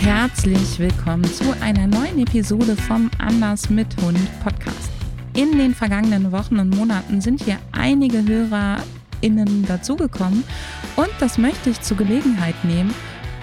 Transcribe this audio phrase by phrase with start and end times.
[0.00, 4.90] Herzlich willkommen zu einer neuen Episode vom Anders mit Hund Podcast.
[5.34, 10.44] In den vergangenen Wochen und Monaten sind hier einige HörerInnen dazugekommen
[10.96, 12.94] und das möchte ich zur Gelegenheit nehmen,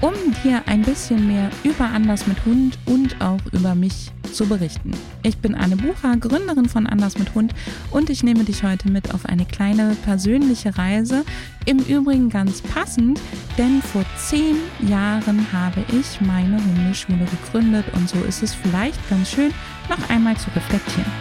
[0.02, 0.14] um
[0.44, 4.92] dir ein bisschen mehr über Anders mit Hund und auch über mich zu berichten.
[5.24, 7.54] Ich bin Anne Bucher, Gründerin von Anders mit Hund
[7.92, 11.24] und ich nehme dich heute mit auf eine kleine persönliche Reise.
[11.66, 13.20] Im Übrigen ganz passend,
[13.58, 14.58] denn vor zehn
[14.88, 19.52] Jahren habe ich meine Hundeschule gegründet und so ist es vielleicht ganz schön,
[19.90, 21.12] noch einmal zu reflektieren.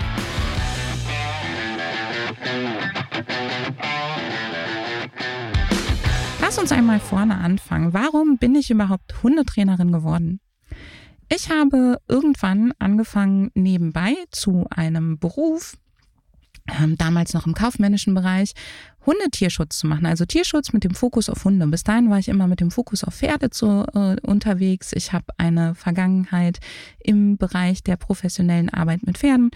[6.40, 7.92] Lass uns einmal vorne anfangen.
[7.94, 10.40] Warum bin ich überhaupt Hundetrainerin geworden?
[11.28, 15.76] Ich habe irgendwann angefangen, nebenbei zu einem Beruf,
[16.80, 18.54] ähm, damals noch im kaufmännischen Bereich,
[19.04, 21.66] Hundetierschutz zu machen, also Tierschutz mit dem Fokus auf Hunde.
[21.66, 24.92] Bis dahin war ich immer mit dem Fokus auf Pferde zu, äh, unterwegs.
[24.94, 26.60] Ich habe eine Vergangenheit
[27.00, 29.50] im Bereich der professionellen Arbeit mit Pferden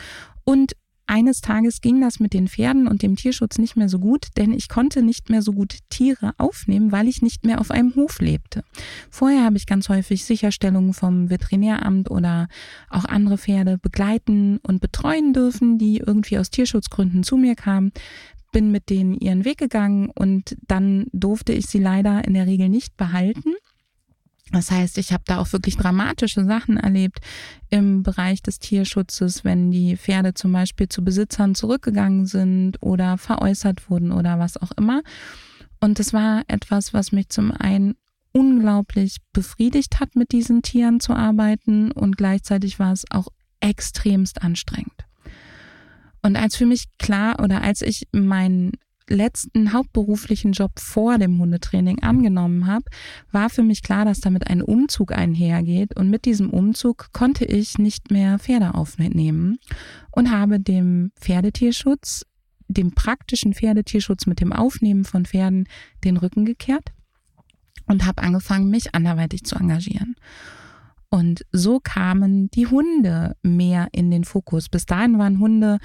[0.45, 0.73] und
[1.09, 4.53] eines Tages ging das mit den Pferden und dem Tierschutz nicht mehr so gut, denn
[4.53, 8.21] ich konnte nicht mehr so gut Tiere aufnehmen, weil ich nicht mehr auf einem Hof
[8.21, 8.63] lebte.
[9.11, 12.49] Vorher habe ich ganz häufig Sicherstellungen vom Veterinäramt oder
[12.91, 17.93] auch andere Pferde begleiten und betreuen dürfen, die irgendwie aus Tierschutzgründen zu mir kamen
[18.51, 22.69] bin mit denen ihren Weg gegangen und dann durfte ich sie leider in der Regel
[22.69, 23.53] nicht behalten.
[24.53, 27.19] Das heißt, ich habe da auch wirklich dramatische Sachen erlebt
[27.69, 33.91] im Bereich des Tierschutzes, wenn die Pferde zum Beispiel zu Besitzern zurückgegangen sind oder veräußert
[33.91, 35.03] wurden oder was auch immer.
[35.81, 37.95] Und das war etwas, was mich zum einen
[38.33, 43.29] unglaublich befriedigt hat, mit diesen Tieren zu arbeiten und gleichzeitig war es auch
[43.61, 45.07] extremst anstrengend.
[46.23, 48.73] Und als für mich klar oder als ich meinen
[49.09, 52.85] letzten hauptberuflichen Job vor dem Hundetraining angenommen habe,
[53.33, 55.97] war für mich klar, dass damit ein Umzug einhergeht.
[55.97, 59.59] Und mit diesem Umzug konnte ich nicht mehr Pferde aufnehmen
[60.11, 62.25] und habe dem Pferdetierschutz,
[62.69, 65.67] dem praktischen Pferdetierschutz mit dem Aufnehmen von Pferden
[66.05, 66.93] den Rücken gekehrt
[67.87, 70.17] und habe angefangen, mich anderweitig zu engagieren.
[71.11, 74.69] Und so kamen die Hunde mehr in den Fokus.
[74.69, 75.79] Bis dahin waren Hunde,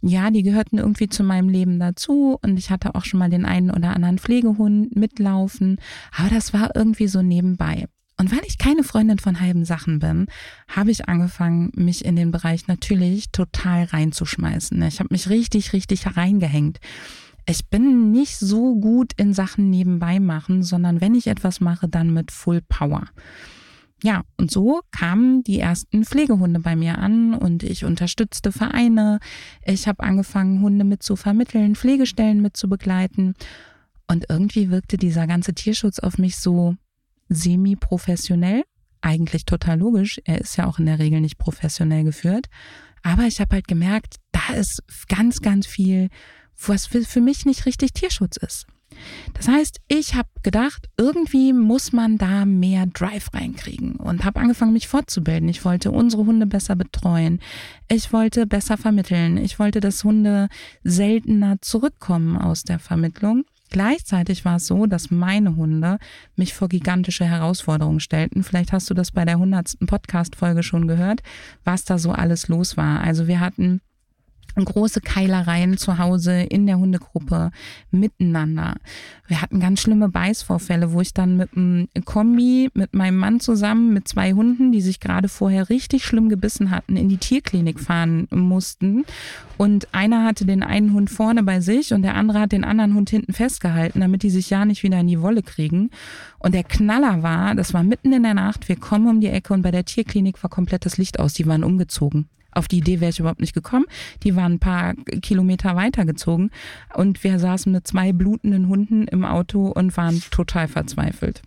[0.00, 3.44] ja, die gehörten irgendwie zu meinem Leben dazu und ich hatte auch schon mal den
[3.44, 5.76] einen oder anderen Pflegehund mitlaufen,
[6.16, 7.86] aber das war irgendwie so nebenbei.
[8.16, 10.26] Und weil ich keine Freundin von halben Sachen bin,
[10.68, 14.80] habe ich angefangen, mich in den Bereich natürlich total reinzuschmeißen.
[14.82, 16.80] Ich habe mich richtig, richtig reingehängt.
[17.46, 22.12] Ich bin nicht so gut in Sachen nebenbei machen, sondern wenn ich etwas mache, dann
[22.12, 23.06] mit Full Power
[24.02, 29.20] ja, und so kamen die ersten Pflegehunde bei mir an und ich unterstützte Vereine.
[29.64, 33.34] Ich habe angefangen, Hunde mit zu vermitteln, Pflegestellen mit zu begleiten.
[34.08, 36.76] Und irgendwie wirkte dieser ganze Tierschutz auf mich so
[37.28, 38.64] semi-professionell.
[39.02, 40.20] Eigentlich total logisch.
[40.24, 42.46] Er ist ja auch in der Regel nicht professionell geführt.
[43.02, 46.08] Aber ich habe halt gemerkt, da ist ganz, ganz viel,
[46.66, 48.66] was für mich nicht richtig Tierschutz ist.
[49.34, 54.72] Das heißt, ich habe gedacht, irgendwie muss man da mehr Drive reinkriegen und habe angefangen,
[54.72, 55.48] mich fortzubilden.
[55.48, 57.40] Ich wollte unsere Hunde besser betreuen.
[57.88, 59.36] Ich wollte besser vermitteln.
[59.36, 60.48] Ich wollte, dass Hunde
[60.84, 63.44] seltener zurückkommen aus der Vermittlung.
[63.70, 65.98] Gleichzeitig war es so, dass meine Hunde
[66.34, 68.42] mich vor gigantische Herausforderungen stellten.
[68.42, 71.22] Vielleicht hast du das bei der hundertsten Podcast-Folge schon gehört,
[71.64, 73.00] was da so alles los war.
[73.00, 73.80] Also wir hatten
[74.56, 77.50] große Keilereien zu Hause in der Hundegruppe
[77.90, 78.76] miteinander.
[79.28, 83.92] Wir hatten ganz schlimme Beißvorfälle, wo ich dann mit einem Kombi mit meinem Mann zusammen
[83.92, 88.26] mit zwei Hunden, die sich gerade vorher richtig schlimm gebissen hatten, in die Tierklinik fahren
[88.30, 89.04] mussten.
[89.56, 92.94] Und einer hatte den einen Hund vorne bei sich und der andere hat den anderen
[92.94, 95.90] Hund hinten festgehalten, damit die sich ja nicht wieder in die Wolle kriegen.
[96.38, 99.52] Und der Knaller war, das war mitten in der Nacht, wir kommen um die Ecke
[99.52, 102.28] und bei der Tierklinik war komplett das Licht aus, die waren umgezogen.
[102.52, 103.86] Auf die Idee wäre ich überhaupt nicht gekommen.
[104.22, 106.50] Die waren ein paar Kilometer weitergezogen
[106.94, 111.42] und wir saßen mit zwei blutenden Hunden im Auto und waren total verzweifelt.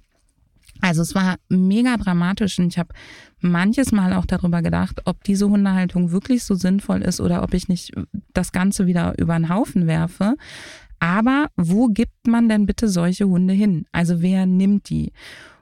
[0.82, 2.94] Also es war mega dramatisch und ich habe
[3.40, 7.70] manches Mal auch darüber gedacht, ob diese Hundehaltung wirklich so sinnvoll ist oder ob ich
[7.70, 7.94] nicht
[8.34, 10.36] das Ganze wieder über den Haufen werfe.
[11.00, 13.86] Aber wo gibt man denn bitte solche Hunde hin?
[13.92, 15.14] Also wer nimmt die?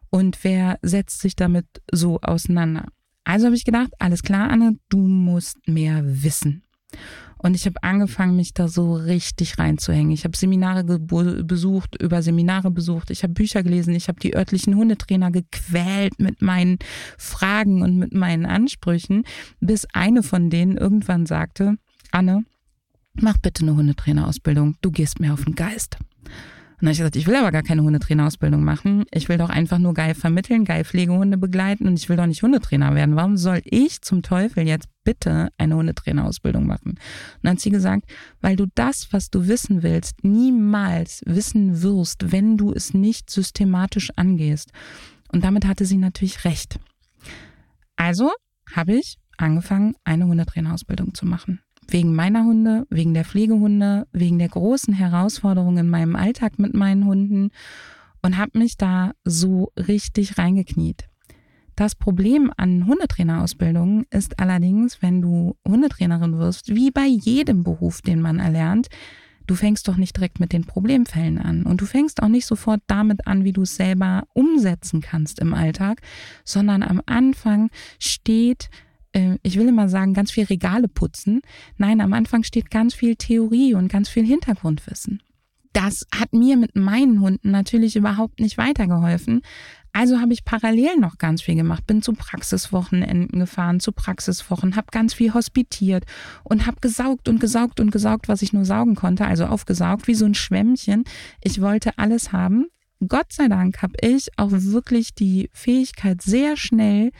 [0.10, 2.86] Und wer setzt sich damit so auseinander?
[3.24, 6.64] Also habe ich gedacht, alles klar, Anne, du musst mehr wissen.
[7.38, 10.12] Und ich habe angefangen, mich da so richtig reinzuhängen.
[10.12, 14.76] Ich habe Seminare besucht, über Seminare besucht, ich habe Bücher gelesen, ich habe die örtlichen
[14.76, 16.78] Hundetrainer gequält mit meinen
[17.18, 19.24] Fragen und mit meinen Ansprüchen,
[19.60, 21.78] bis eine von denen irgendwann sagte,
[22.12, 22.46] Anne,
[23.14, 25.98] mach bitte eine Hundetrainerausbildung, du gehst mir auf den Geist.
[26.82, 29.06] Dann habe ich gesagt, ich will aber gar keine Hundetrainerausbildung machen.
[29.12, 32.42] Ich will doch einfach nur geil vermitteln, geil Pflegehunde begleiten und ich will doch nicht
[32.42, 33.16] Hundetrainer werden.
[33.16, 36.94] Warum soll ich zum Teufel jetzt bitte eine Hundetrainerausbildung machen?
[36.94, 37.00] Und
[37.44, 38.06] dann hat sie gesagt,
[38.42, 44.10] weil du das, was du wissen willst, niemals wissen wirst, wenn du es nicht systematisch
[44.16, 44.72] angehst.
[45.32, 46.80] Und damit hatte sie natürlich recht.
[47.96, 48.32] Also
[48.76, 51.60] habe ich angefangen, eine Hundetrainerausbildung zu machen.
[51.92, 57.06] Wegen meiner Hunde, wegen der Pflegehunde, wegen der großen Herausforderungen in meinem Alltag mit meinen
[57.06, 57.50] Hunden
[58.22, 61.10] und habe mich da so richtig reingekniet.
[61.76, 68.22] Das Problem an Hundetrainerausbildungen ist allerdings, wenn du Hundetrainerin wirst, wie bei jedem Beruf, den
[68.22, 68.88] man erlernt,
[69.48, 72.80] du fängst doch nicht direkt mit den Problemfällen an und du fängst auch nicht sofort
[72.88, 76.02] damit an, wie du es selber umsetzen kannst im Alltag,
[76.46, 78.70] sondern am Anfang steht
[79.14, 81.42] äh, ich will immer sagen, ganz viel Regale putzen.
[81.78, 85.22] Nein, am Anfang steht ganz viel Theorie und ganz viel Hintergrundwissen.
[85.74, 89.42] Das hat mir mit meinen Hunden natürlich überhaupt nicht weitergeholfen.
[89.94, 94.88] Also habe ich parallel noch ganz viel gemacht, bin zu Praxiswochenenden gefahren, zu Praxiswochen, habe
[94.92, 96.06] ganz viel hospitiert
[96.44, 100.16] und habe gesaugt und gesaugt und gesaugt, was ich nur saugen konnte, also aufgesaugt wie
[100.16, 101.04] so ein Schwämmchen.
[101.42, 102.68] Ich wollte alles haben.
[103.06, 107.12] Gott sei Dank habe ich auch wirklich die Fähigkeit, sehr schnell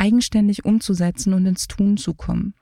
[0.00, 2.54] eigenständig umzusetzen und ins Tun zu kommen.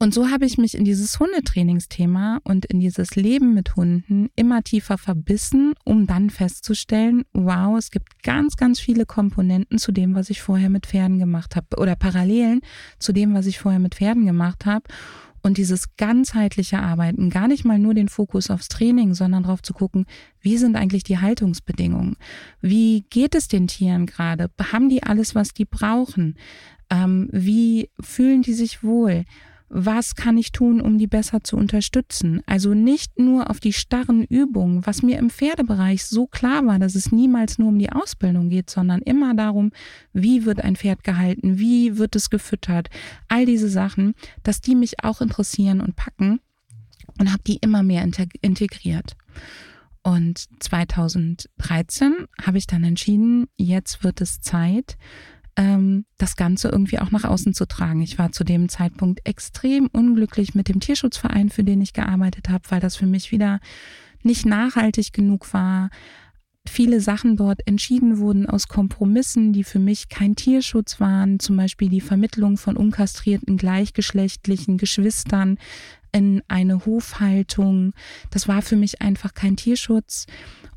[0.00, 4.62] Und so habe ich mich in dieses Hundetrainingsthema und in dieses Leben mit Hunden immer
[4.62, 10.30] tiefer verbissen, um dann festzustellen, wow, es gibt ganz, ganz viele Komponenten zu dem, was
[10.30, 12.60] ich vorher mit Pferden gemacht habe oder Parallelen
[13.00, 14.84] zu dem, was ich vorher mit Pferden gemacht habe.
[15.42, 19.72] Und dieses ganzheitliche Arbeiten, gar nicht mal nur den Fokus aufs Training, sondern darauf zu
[19.72, 20.06] gucken,
[20.40, 22.16] wie sind eigentlich die Haltungsbedingungen?
[22.60, 24.50] Wie geht es den Tieren gerade?
[24.72, 26.36] Haben die alles, was die brauchen?
[26.90, 29.24] Ähm, wie fühlen die sich wohl?
[29.70, 32.42] Was kann ich tun, um die besser zu unterstützen?
[32.46, 36.94] Also nicht nur auf die starren Übungen, was mir im Pferdebereich so klar war, dass
[36.94, 39.72] es niemals nur um die Ausbildung geht, sondern immer darum,
[40.12, 42.88] wie wird ein Pferd gehalten, wie wird es gefüttert,
[43.28, 46.40] all diese Sachen, dass die mich auch interessieren und packen
[47.18, 48.06] und habe die immer mehr
[48.40, 49.16] integriert.
[50.02, 54.96] Und 2013 habe ich dann entschieden, jetzt wird es Zeit,
[55.58, 58.00] ähm, das Ganze irgendwie auch nach außen zu tragen.
[58.00, 62.64] Ich war zu dem Zeitpunkt extrem unglücklich mit dem Tierschutzverein, für den ich gearbeitet habe,
[62.70, 63.60] weil das für mich wieder
[64.22, 65.90] nicht nachhaltig genug war.
[66.66, 71.88] Viele Sachen dort entschieden wurden aus Kompromissen, die für mich kein Tierschutz waren, zum Beispiel
[71.88, 75.58] die Vermittlung von unkastrierten gleichgeschlechtlichen Geschwistern
[76.12, 77.94] in eine Hofhaltung.
[78.30, 80.26] Das war für mich einfach kein Tierschutz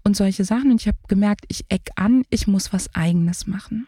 [0.04, 0.72] und solche Sachen.
[0.72, 3.88] Und ich habe gemerkt, ich eck an, ich muss was eigenes machen.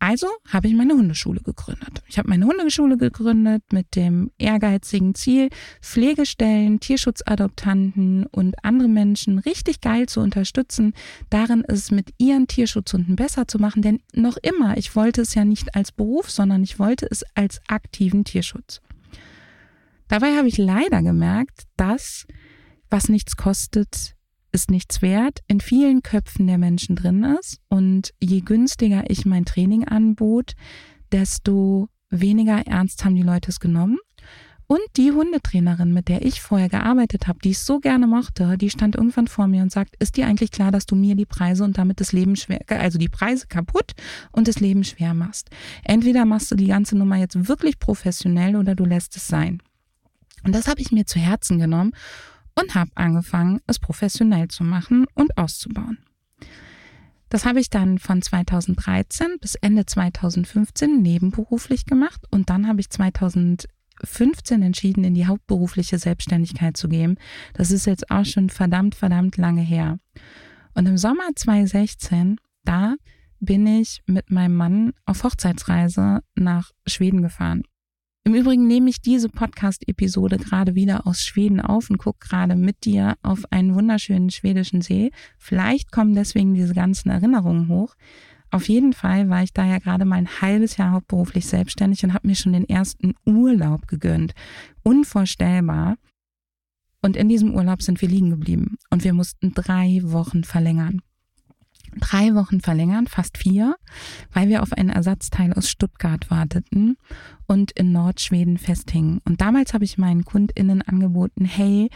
[0.00, 2.02] Also habe ich meine Hundeschule gegründet.
[2.06, 5.48] Ich habe meine Hundeschule gegründet mit dem ehrgeizigen Ziel,
[5.82, 10.94] Pflegestellen, Tierschutzadoptanten und andere Menschen richtig geil zu unterstützen,
[11.30, 13.82] darin es mit ihren Tierschutzhunden besser zu machen.
[13.82, 17.60] Denn noch immer, ich wollte es ja nicht als Beruf, sondern ich wollte es als
[17.66, 18.80] aktiven Tierschutz.
[20.06, 22.26] Dabei habe ich leider gemerkt, dass
[22.88, 24.14] was nichts kostet,
[24.52, 27.60] ist nichts wert, in vielen Köpfen der Menschen drin ist.
[27.68, 30.54] Und je günstiger ich mein Training anbot,
[31.12, 33.98] desto weniger ernst haben die Leute es genommen.
[34.70, 38.68] Und die Hundetrainerin, mit der ich vorher gearbeitet habe, die ich so gerne mochte, die
[38.68, 41.64] stand irgendwann vor mir und sagt, ist dir eigentlich klar, dass du mir die Preise
[41.64, 43.92] und damit das Leben schwer, also die Preise kaputt
[44.30, 45.48] und das Leben schwer machst?
[45.84, 49.62] Entweder machst du die ganze Nummer jetzt wirklich professionell oder du lässt es sein.
[50.44, 51.92] Und das habe ich mir zu Herzen genommen
[52.58, 55.98] und habe angefangen, es professionell zu machen und auszubauen.
[57.28, 62.88] Das habe ich dann von 2013 bis Ende 2015 nebenberuflich gemacht und dann habe ich
[62.88, 67.18] 2015 entschieden, in die hauptberufliche Selbstständigkeit zu gehen.
[67.52, 69.98] Das ist jetzt auch schon verdammt, verdammt lange her.
[70.74, 72.94] Und im Sommer 2016, da
[73.40, 77.62] bin ich mit meinem Mann auf Hochzeitsreise nach Schweden gefahren.
[78.28, 82.84] Im Übrigen nehme ich diese Podcast-Episode gerade wieder aus Schweden auf und gucke gerade mit
[82.84, 85.12] dir auf einen wunderschönen schwedischen See.
[85.38, 87.94] Vielleicht kommen deswegen diese ganzen Erinnerungen hoch.
[88.50, 92.12] Auf jeden Fall war ich da ja gerade mal ein halbes Jahr hauptberuflich selbstständig und
[92.12, 94.34] habe mir schon den ersten Urlaub gegönnt.
[94.82, 95.96] Unvorstellbar.
[97.00, 101.00] Und in diesem Urlaub sind wir liegen geblieben und wir mussten drei Wochen verlängern
[101.98, 103.76] drei Wochen verlängern, fast vier,
[104.32, 106.96] weil wir auf einen Ersatzteil aus Stuttgart warteten
[107.46, 109.20] und in Nordschweden festhingen.
[109.24, 111.90] Und damals habe ich meinen KundInnen angeboten, hey,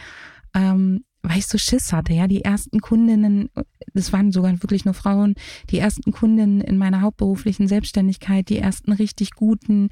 [0.53, 3.49] ähm, weil ich so Schiss hatte, ja, die ersten Kundinnen,
[3.93, 5.35] das waren sogar wirklich nur Frauen,
[5.69, 9.87] die ersten Kundinnen in meiner hauptberuflichen Selbstständigkeit, die ersten richtig guten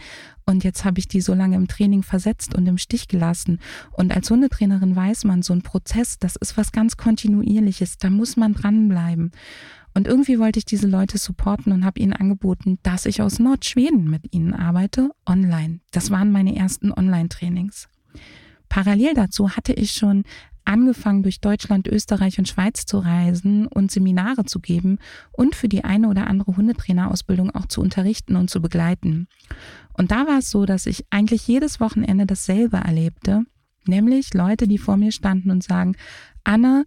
[0.46, 3.60] und jetzt habe ich die so lange im Training versetzt und im Stich gelassen.
[3.94, 8.36] Und als Hundetrainerin weiß man, so ein Prozess, das ist was ganz kontinuierliches, da muss
[8.36, 9.32] man dranbleiben.
[9.94, 14.10] Und irgendwie wollte ich diese Leute supporten und habe ihnen angeboten, dass ich aus Nordschweden
[14.10, 15.80] mit ihnen arbeite, online.
[15.92, 17.90] Das waren meine ersten Online-Trainings.
[18.70, 20.24] Parallel dazu hatte ich schon
[20.64, 25.00] angefangen, durch Deutschland, Österreich und Schweiz zu reisen und Seminare zu geben
[25.32, 29.28] und für die eine oder andere Hundetrainerausbildung auch zu unterrichten und zu begleiten.
[29.94, 33.44] Und da war es so, dass ich eigentlich jedes Wochenende dasselbe erlebte,
[33.86, 35.96] nämlich Leute, die vor mir standen und sagen,
[36.44, 36.86] Anne,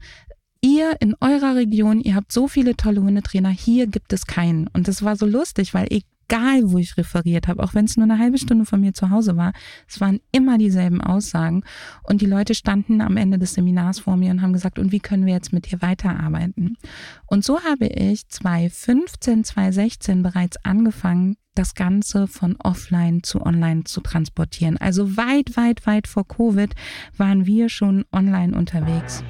[0.64, 4.66] ihr in eurer Region, ihr habt so viele tolle Hundetrainer, hier gibt es keinen.
[4.68, 8.04] Und das war so lustig, weil egal, wo ich referiert habe, auch wenn es nur
[8.04, 9.52] eine halbe Stunde von mir zu Hause war,
[9.86, 11.64] es waren immer dieselben Aussagen.
[12.02, 15.00] Und die Leute standen am Ende des Seminars vor mir und haben gesagt, und wie
[15.00, 16.78] können wir jetzt mit dir weiterarbeiten?
[17.26, 24.00] Und so habe ich 2015, 2016 bereits angefangen, das Ganze von offline zu online zu
[24.00, 24.78] transportieren.
[24.78, 26.74] Also weit, weit, weit vor Covid
[27.18, 29.22] waren wir schon online unterwegs.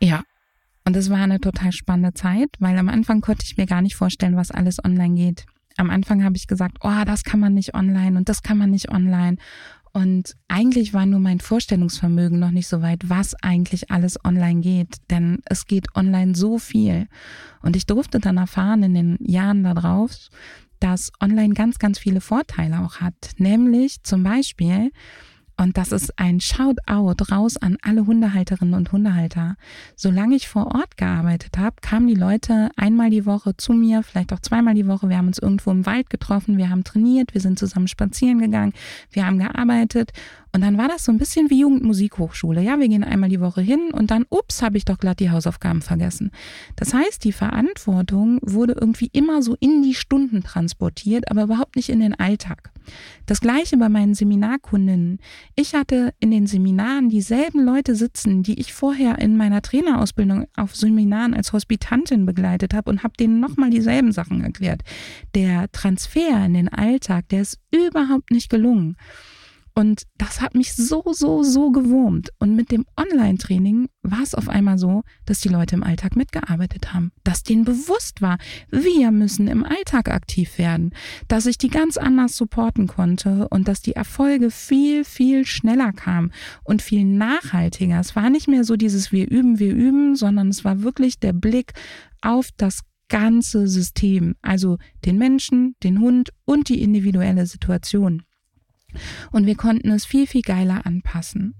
[0.00, 0.22] Ja.
[0.84, 3.96] Und es war eine total spannende Zeit, weil am Anfang konnte ich mir gar nicht
[3.96, 5.46] vorstellen, was alles online geht.
[5.76, 8.70] Am Anfang habe ich gesagt, oh, das kann man nicht online und das kann man
[8.70, 9.36] nicht online.
[9.92, 14.96] Und eigentlich war nur mein Vorstellungsvermögen noch nicht so weit, was eigentlich alles online geht.
[15.10, 17.08] Denn es geht online so viel.
[17.62, 20.28] Und ich durfte dann erfahren in den Jahren darauf,
[20.80, 23.30] dass online ganz, ganz viele Vorteile auch hat.
[23.38, 24.90] Nämlich zum Beispiel,
[25.58, 29.56] und das ist ein Shoutout raus an alle Hundehalterinnen und Hundehalter.
[29.94, 34.32] Solange ich vor Ort gearbeitet habe, kamen die Leute einmal die Woche zu mir, vielleicht
[34.32, 35.08] auch zweimal die Woche.
[35.08, 38.74] Wir haben uns irgendwo im Wald getroffen, wir haben trainiert, wir sind zusammen spazieren gegangen,
[39.10, 40.12] wir haben gearbeitet
[40.52, 42.62] und dann war das so ein bisschen wie Jugendmusikhochschule.
[42.62, 45.30] Ja, wir gehen einmal die Woche hin und dann, ups, habe ich doch glatt die
[45.30, 46.30] Hausaufgaben vergessen.
[46.76, 51.90] Das heißt, die Verantwortung wurde irgendwie immer so in die Stunden transportiert, aber überhaupt nicht
[51.90, 52.70] in den Alltag.
[53.26, 55.18] Das gleiche bei meinen Seminarkundinnen.
[55.56, 60.76] Ich hatte in den Seminaren dieselben Leute sitzen, die ich vorher in meiner Trainerausbildung auf
[60.76, 64.82] Seminaren als Hospitantin begleitet habe und habe denen nochmal dieselben Sachen erklärt.
[65.34, 68.96] Der Transfer in den Alltag, der ist überhaupt nicht gelungen.
[69.78, 72.30] Und das hat mich so, so, so gewurmt.
[72.38, 76.94] Und mit dem Online-Training war es auf einmal so, dass die Leute im Alltag mitgearbeitet
[76.94, 78.38] haben, dass denen bewusst war,
[78.70, 80.94] wir müssen im Alltag aktiv werden,
[81.28, 86.32] dass ich die ganz anders supporten konnte und dass die Erfolge viel, viel schneller kamen
[86.64, 88.00] und viel nachhaltiger.
[88.00, 91.34] Es war nicht mehr so dieses wir üben, wir üben, sondern es war wirklich der
[91.34, 91.74] Blick
[92.22, 98.22] auf das ganze System, also den Menschen, den Hund und die individuelle Situation.
[99.32, 101.54] Und wir konnten es viel, viel geiler anpassen.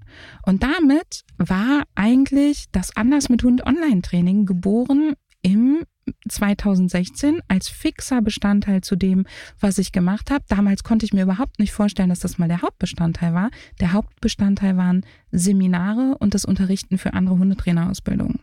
[0.45, 5.85] Und damit war eigentlich das Anders mit Hund Online-Training geboren im
[6.29, 9.27] 2016 als fixer Bestandteil zu dem,
[9.61, 10.45] was ich gemacht habe.
[10.49, 13.51] Damals konnte ich mir überhaupt nicht vorstellen, dass das mal der Hauptbestandteil war.
[13.81, 18.41] Der Hauptbestandteil waren Seminare und das Unterrichten für andere Hundetrainerausbildungen.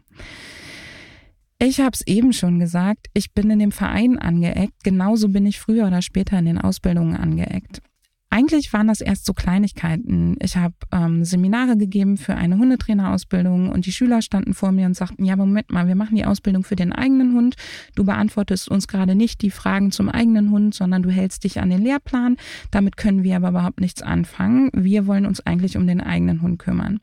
[1.59, 5.59] Ich habe es eben schon gesagt, ich bin in dem Verein angeeckt, genauso bin ich
[5.59, 7.81] früher oder später in den Ausbildungen angeeckt.
[8.33, 10.37] Eigentlich waren das erst so Kleinigkeiten.
[10.41, 14.95] Ich habe ähm, Seminare gegeben für eine Hundetrainerausbildung und die Schüler standen vor mir und
[14.95, 17.57] sagten, ja, Moment mal, wir machen die Ausbildung für den eigenen Hund.
[17.93, 21.69] Du beantwortest uns gerade nicht die Fragen zum eigenen Hund, sondern du hältst dich an
[21.69, 22.37] den Lehrplan.
[22.71, 24.71] Damit können wir aber überhaupt nichts anfangen.
[24.73, 27.01] Wir wollen uns eigentlich um den eigenen Hund kümmern.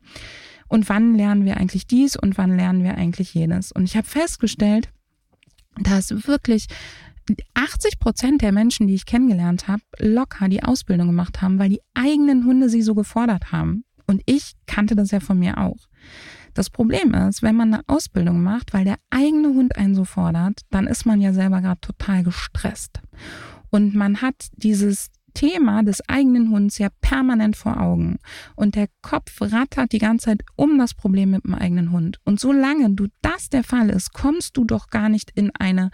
[0.67, 3.71] Und wann lernen wir eigentlich dies und wann lernen wir eigentlich jenes?
[3.71, 4.89] Und ich habe festgestellt,
[5.79, 6.67] dass wirklich
[7.53, 11.81] 80 Prozent der Menschen, die ich kennengelernt habe, locker die Ausbildung gemacht haben, weil die
[11.93, 13.83] eigenen Hunde sie so gefordert haben.
[14.07, 15.77] Und ich kannte das ja von mir auch.
[16.53, 20.61] Das Problem ist, wenn man eine Ausbildung macht, weil der eigene Hund einen so fordert,
[20.69, 22.99] dann ist man ja selber gerade total gestresst.
[23.69, 28.19] Und man hat dieses Thema des eigenen Hunds ja permanent vor Augen.
[28.55, 32.19] Und der Kopf rattert die ganze Zeit um das Problem mit dem eigenen Hund.
[32.23, 35.91] Und solange du das der Fall ist, kommst du doch gar nicht in eine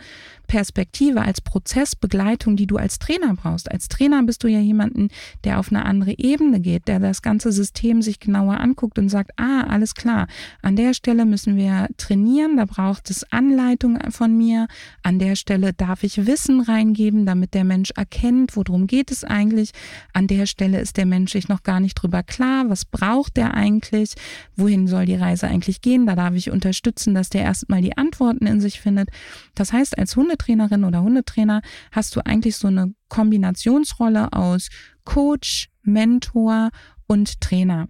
[0.47, 3.71] Perspektive als Prozessbegleitung, die du als Trainer brauchst.
[3.71, 5.09] Als Trainer bist du ja jemanden,
[5.43, 9.31] der auf eine andere Ebene geht, der das ganze System sich genauer anguckt und sagt,
[9.37, 10.27] ah, alles klar,
[10.61, 14.67] an der Stelle müssen wir trainieren, da braucht es Anleitung von mir,
[15.03, 19.71] an der Stelle darf ich Wissen reingeben, damit der Mensch erkennt, worum geht es eigentlich.
[20.13, 23.53] An der Stelle ist der Mensch sich noch gar nicht drüber klar, was braucht der
[23.53, 24.13] eigentlich,
[24.55, 26.05] wohin soll die Reise eigentlich gehen.
[26.05, 29.09] Da darf ich unterstützen, dass der erstmal die Antworten in sich findet.
[29.55, 34.69] Das heißt, als Hundetrainerin oder Hundetrainer hast du eigentlich so eine Kombinationsrolle aus
[35.03, 36.69] Coach, Mentor
[37.07, 37.87] und Trainer.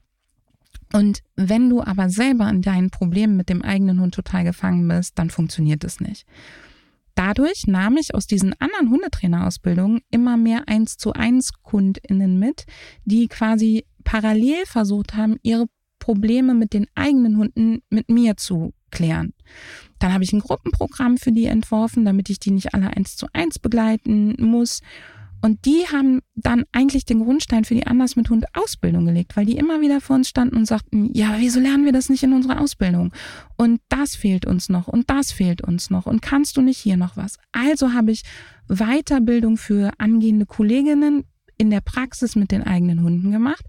[0.93, 5.19] Und wenn du aber selber in deinen Problemen mit dem eigenen Hund total gefangen bist,
[5.19, 6.25] dann funktioniert es nicht.
[7.17, 12.65] Dadurch nahm ich aus diesen anderen Hundetrainerausbildungen immer mehr eins zu eins KundInnen mit,
[13.05, 15.65] die quasi parallel versucht haben, ihre
[15.97, 19.33] Probleme mit den eigenen Hunden mit mir zu klären.
[19.97, 23.25] Dann habe ich ein Gruppenprogramm für die entworfen, damit ich die nicht alle eins zu
[23.33, 24.81] eins begleiten muss.
[25.41, 29.45] Und die haben dann eigentlich den Grundstein für die Anders mit Hund Ausbildung gelegt, weil
[29.45, 32.33] die immer wieder vor uns standen und sagten, ja, wieso lernen wir das nicht in
[32.33, 33.13] unserer Ausbildung?
[33.55, 36.97] Und das fehlt uns noch und das fehlt uns noch und kannst du nicht hier
[36.97, 37.37] noch was?
[37.51, 38.23] Also habe ich
[38.67, 41.25] Weiterbildung für angehende Kolleginnen
[41.57, 43.65] in der Praxis mit den eigenen Hunden gemacht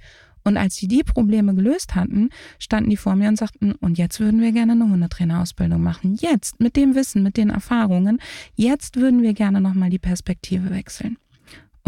[0.49, 4.19] und als sie die Probleme gelöst hatten, standen die vor mir und sagten, und jetzt
[4.19, 6.17] würden wir gerne eine Hundetrainerausbildung machen.
[6.19, 8.19] Jetzt, mit dem Wissen, mit den Erfahrungen,
[8.55, 11.19] jetzt würden wir gerne nochmal die Perspektive wechseln.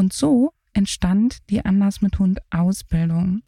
[0.00, 3.42] Und so entstand die Anders mit Hund Ausbildung.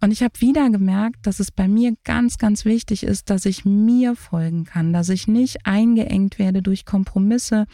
[0.00, 3.64] Und ich habe wieder gemerkt, dass es bei mir ganz, ganz wichtig ist, dass ich
[3.64, 7.66] mir folgen kann, dass ich nicht eingeengt werde durch Kompromisse,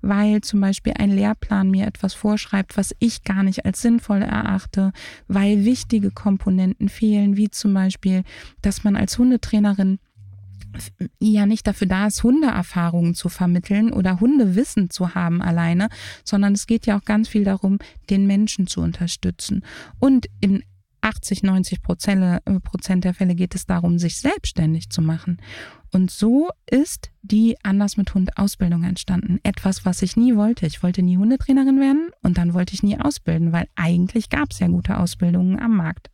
[0.00, 4.92] weil zum Beispiel ein Lehrplan mir etwas vorschreibt, was ich gar nicht als sinnvoll erachte,
[5.28, 8.24] weil wichtige Komponenten fehlen, wie zum Beispiel,
[8.60, 10.00] dass man als Hundetrainerin
[11.18, 15.88] ja nicht dafür da ist, Hundeerfahrungen zu vermitteln oder Hundewissen zu haben alleine,
[16.24, 19.64] sondern es geht ja auch ganz viel darum, den Menschen zu unterstützen.
[19.98, 20.62] Und in
[21.02, 25.38] 80, 90 äh, Prozent der Fälle geht es darum, sich selbstständig zu machen.
[25.92, 29.40] Und so ist die Anders mit Hund Ausbildung entstanden.
[29.42, 30.66] Etwas, was ich nie wollte.
[30.66, 34.60] Ich wollte nie Hundetrainerin werden und dann wollte ich nie ausbilden, weil eigentlich gab es
[34.60, 36.10] ja gute Ausbildungen am Markt.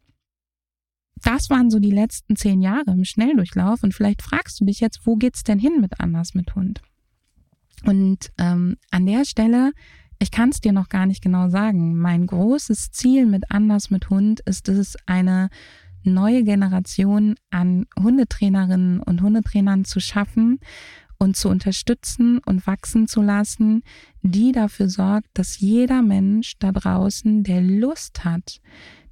[1.26, 5.00] Das waren so die letzten zehn Jahre im Schnelldurchlauf und vielleicht fragst du dich jetzt,
[5.04, 6.80] wo geht's denn hin mit Anders mit Hund?
[7.84, 9.72] Und ähm, an der Stelle
[10.18, 11.98] ich kann es dir noch gar nicht genau sagen.
[11.98, 15.50] Mein großes Ziel mit Anders mit Hund ist es, eine
[16.04, 20.60] neue Generation an Hundetrainerinnen und Hundetrainern zu schaffen
[21.18, 23.82] und zu unterstützen und wachsen zu lassen,
[24.22, 28.60] die dafür sorgt, dass jeder Mensch da draußen, der Lust hat,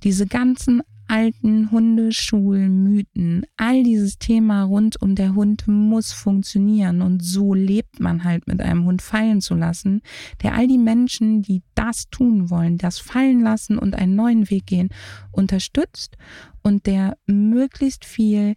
[0.02, 7.54] diese ganzen alten Hundeschulmythen, all dieses Thema rund um der Hund muss funktionieren und so
[7.54, 10.02] lebt man halt mit einem Hund fallen zu lassen,
[10.42, 14.66] der all die Menschen, die das tun wollen, das fallen lassen und einen neuen Weg
[14.66, 14.88] gehen,
[15.30, 16.16] unterstützt
[16.62, 18.54] und der möglichst viel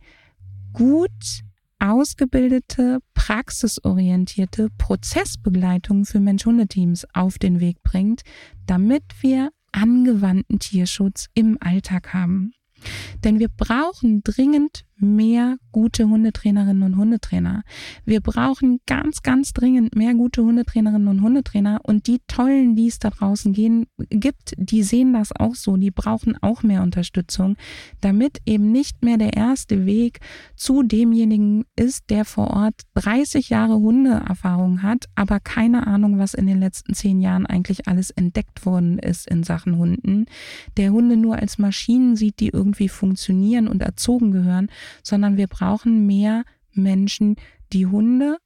[0.73, 1.43] gut
[1.79, 8.21] ausgebildete, praxisorientierte Prozessbegleitung für Mensch-Hunde-Teams auf den Weg bringt,
[8.65, 12.51] damit wir angewandten Tierschutz im Alltag haben.
[13.23, 17.63] Denn wir brauchen dringend mehr gute Hundetrainerinnen und Hundetrainer.
[18.05, 21.81] Wir brauchen ganz, ganz dringend mehr gute Hundetrainerinnen und Hundetrainer.
[21.83, 25.77] Und die tollen, die es da draußen gehen, gibt, die sehen das auch so.
[25.77, 27.57] Die brauchen auch mehr Unterstützung,
[28.01, 30.19] damit eben nicht mehr der erste Weg
[30.55, 36.47] zu demjenigen ist, der vor Ort 30 Jahre Hundeerfahrung hat, aber keine Ahnung, was in
[36.47, 40.25] den letzten zehn Jahren eigentlich alles entdeckt worden ist in Sachen Hunden.
[40.77, 44.69] Der Hunde nur als Maschinen sieht, die irgendwie funktionieren und erzogen gehören
[45.04, 47.36] sondern wir brauchen mehr Menschen,
[47.73, 48.38] die Hunde,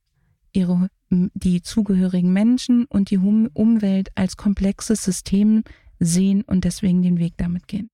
[0.53, 5.63] ihre, die zugehörigen Menschen und die Umwelt als komplexes System
[5.99, 7.89] sehen und deswegen den Weg damit gehen.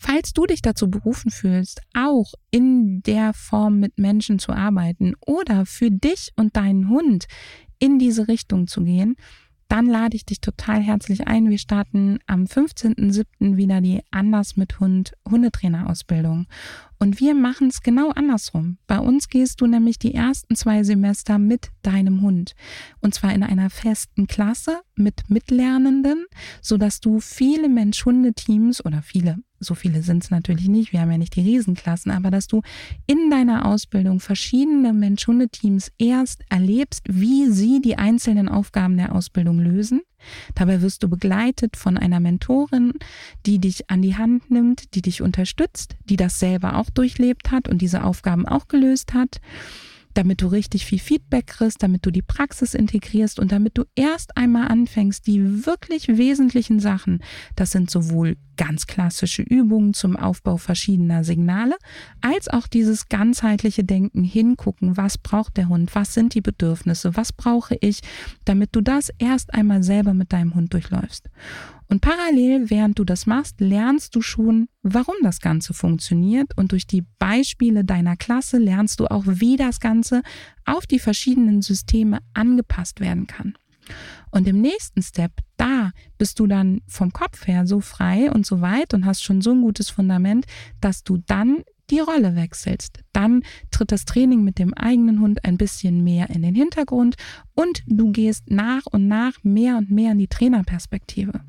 [0.00, 5.66] Falls du dich dazu berufen fühlst, auch in der Form mit Menschen zu arbeiten oder
[5.66, 7.26] für dich und deinen Hund
[7.80, 9.16] in diese Richtung zu gehen,
[9.68, 11.50] dann lade ich dich total herzlich ein.
[11.50, 13.56] Wir starten am 15.07.
[13.56, 16.46] wieder die Anders mit Hund Hundetrainerausbildung.
[16.98, 18.78] Und wir machen es genau andersrum.
[18.86, 22.54] Bei uns gehst du nämlich die ersten zwei Semester mit deinem Hund.
[23.00, 26.26] Und zwar in einer festen Klasse mit Mitlernenden,
[26.60, 31.18] sodass du viele Mensch-Hunde-Teams oder viele so viele sind es natürlich nicht, wir haben ja
[31.18, 32.62] nicht die Riesenklassen, aber dass du
[33.06, 40.02] in deiner Ausbildung verschiedene Mensch-Hunde-Teams erst erlebst, wie sie die einzelnen Aufgaben der Ausbildung lösen.
[40.54, 42.94] Dabei wirst du begleitet von einer Mentorin,
[43.46, 47.68] die dich an die Hand nimmt, die dich unterstützt, die das selber auch durchlebt hat
[47.68, 49.40] und diese Aufgaben auch gelöst hat
[50.18, 54.36] damit du richtig viel Feedback kriegst, damit du die Praxis integrierst und damit du erst
[54.36, 57.22] einmal anfängst, die wirklich wesentlichen Sachen,
[57.54, 61.76] das sind sowohl ganz klassische Übungen zum Aufbau verschiedener Signale,
[62.20, 67.32] als auch dieses ganzheitliche Denken, hingucken, was braucht der Hund, was sind die Bedürfnisse, was
[67.32, 68.00] brauche ich,
[68.44, 71.30] damit du das erst einmal selber mit deinem Hund durchläufst.
[71.88, 76.56] Und parallel, während du das machst, lernst du schon, warum das Ganze funktioniert.
[76.56, 80.22] Und durch die Beispiele deiner Klasse lernst du auch, wie das Ganze
[80.66, 83.54] auf die verschiedenen Systeme angepasst werden kann.
[84.30, 88.60] Und im nächsten Step, da bist du dann vom Kopf her so frei und so
[88.60, 90.44] weit und hast schon so ein gutes Fundament,
[90.82, 93.00] dass du dann die Rolle wechselst.
[93.12, 97.16] Dann tritt das Training mit dem eigenen Hund ein bisschen mehr in den Hintergrund
[97.54, 101.40] und du gehst nach und nach mehr und mehr in die Trainerperspektive.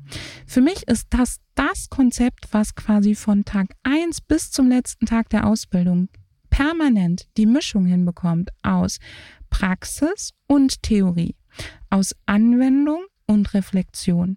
[0.46, 5.28] Für mich ist das das Konzept, was quasi von Tag 1 bis zum letzten Tag
[5.28, 6.08] der Ausbildung
[6.48, 8.98] permanent die Mischung hinbekommt aus
[9.50, 11.36] Praxis und Theorie,
[11.90, 14.36] aus Anwendung und Reflexion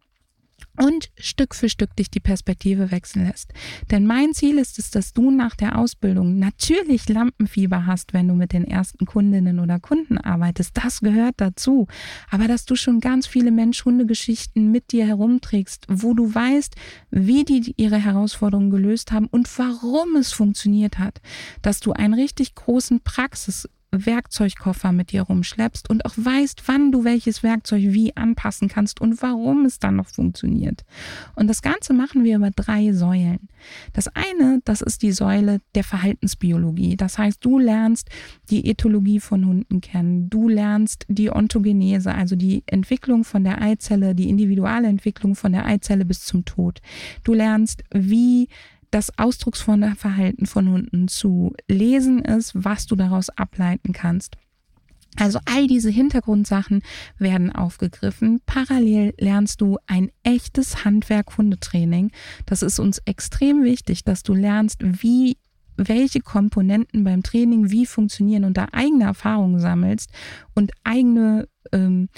[0.77, 3.53] und Stück für Stück dich die Perspektive wechseln lässt.
[3.91, 8.33] Denn mein Ziel ist es, dass du nach der Ausbildung natürlich Lampenfieber hast, wenn du
[8.33, 10.77] mit den ersten Kundinnen oder Kunden arbeitest.
[10.77, 11.87] Das gehört dazu.
[12.29, 16.75] Aber dass du schon ganz viele Mensch-Hunde-Geschichten mit dir herumträgst, wo du weißt,
[17.11, 21.21] wie die ihre Herausforderungen gelöst haben und warum es funktioniert hat.
[21.61, 27.03] Dass du einen richtig großen Praxis Werkzeugkoffer mit dir rumschleppst und auch weißt, wann du
[27.03, 30.83] welches Werkzeug wie anpassen kannst und warum es dann noch funktioniert.
[31.35, 33.49] Und das Ganze machen wir über drei Säulen.
[33.93, 36.97] Das eine, das ist die Säule der Verhaltensbiologie.
[36.97, 38.09] Das heißt, du lernst
[38.49, 40.29] die Ethologie von Hunden kennen.
[40.29, 45.65] Du lernst die Ontogenese, also die Entwicklung von der Eizelle, die individuelle Entwicklung von der
[45.65, 46.81] Eizelle bis zum Tod.
[47.23, 48.49] Du lernst, wie
[48.93, 54.37] das ausdrucksvolle Verhalten von Hunden zu lesen ist, was du daraus ableiten kannst.
[55.15, 56.81] Also all diese Hintergrundsachen
[57.17, 58.41] werden aufgegriffen.
[58.45, 62.11] Parallel lernst du ein echtes Handwerk-Hundetraining.
[62.45, 65.37] Das ist uns extrem wichtig, dass du lernst, wie
[65.75, 70.11] welche Komponenten beim Training wie funktionieren und da eigene Erfahrungen sammelst
[70.53, 72.09] und eigene ähm,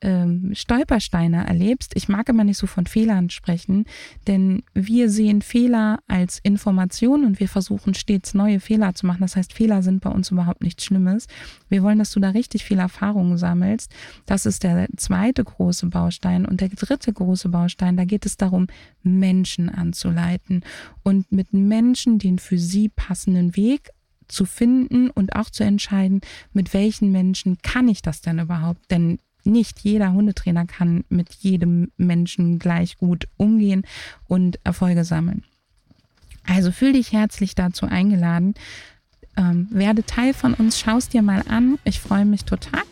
[0.00, 1.92] ähm, Stolpersteine erlebst.
[1.94, 3.84] Ich mag immer nicht so von Fehlern sprechen,
[4.26, 9.20] denn wir sehen Fehler als Information und wir versuchen stets neue Fehler zu machen.
[9.20, 11.26] Das heißt, Fehler sind bei uns überhaupt nichts Schlimmes.
[11.68, 13.92] Wir wollen, dass du da richtig viel Erfahrungen sammelst.
[14.26, 16.46] Das ist der zweite große Baustein.
[16.46, 18.68] Und der dritte große Baustein, da geht es darum,
[19.02, 20.64] Menschen anzuleiten
[21.02, 23.90] und mit Menschen den für sie passenden Weg
[24.28, 26.20] zu finden und auch zu entscheiden,
[26.52, 28.90] mit welchen Menschen kann ich das denn überhaupt?
[28.90, 33.82] Denn nicht jeder Hundetrainer kann mit jedem Menschen gleich gut umgehen
[34.28, 35.42] und Erfolge sammeln.
[36.46, 38.54] Also fühl dich herzlich dazu eingeladen.
[39.36, 41.78] Ähm, werde Teil von uns, schau es dir mal an.
[41.84, 42.82] Ich freue mich total.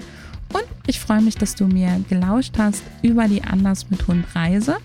[0.53, 4.77] Und ich freue mich, dass du mir gelauscht hast über die Anders mit Hund Reise.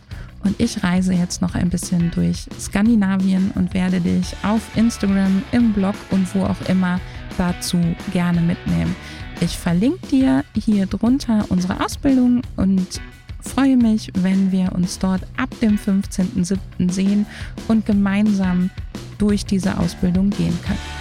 [0.44, 5.74] Und ich reise jetzt noch ein bisschen durch Skandinavien und werde dich auf Instagram, im
[5.74, 7.00] Blog und wo auch immer
[7.42, 7.80] dazu
[8.14, 8.96] gerne mitnehmen.
[9.40, 13.02] Ich verlinke dir hier drunter unsere Ausbildung und
[13.42, 16.92] freue mich, wenn wir uns dort ab dem 15.07.
[16.92, 17.26] sehen
[17.68, 18.70] und gemeinsam
[19.18, 21.01] durch diese Ausbildung gehen können.